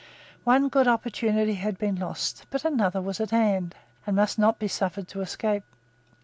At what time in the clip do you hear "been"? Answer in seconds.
1.77-1.95